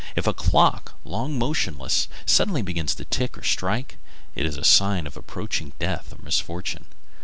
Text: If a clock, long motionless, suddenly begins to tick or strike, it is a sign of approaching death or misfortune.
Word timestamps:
If 0.15 0.25
a 0.25 0.33
clock, 0.33 0.95
long 1.05 1.37
motionless, 1.37 2.07
suddenly 2.25 2.63
begins 2.63 2.95
to 2.95 3.05
tick 3.05 3.37
or 3.37 3.43
strike, 3.43 3.99
it 4.33 4.47
is 4.47 4.57
a 4.57 4.63
sign 4.63 5.05
of 5.05 5.15
approaching 5.15 5.73
death 5.77 6.11
or 6.11 6.19
misfortune. 6.23 6.85